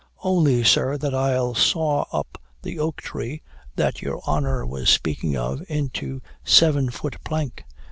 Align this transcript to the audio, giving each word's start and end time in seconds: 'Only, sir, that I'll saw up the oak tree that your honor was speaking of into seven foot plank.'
'Only, 0.23 0.63
sir, 0.63 0.97
that 0.97 1.13
I'll 1.13 1.53
saw 1.53 2.05
up 2.11 2.41
the 2.63 2.79
oak 2.79 3.03
tree 3.03 3.43
that 3.75 4.01
your 4.01 4.19
honor 4.25 4.65
was 4.65 4.89
speaking 4.89 5.37
of 5.37 5.61
into 5.69 6.23
seven 6.43 6.89
foot 6.89 7.23
plank.' 7.23 7.63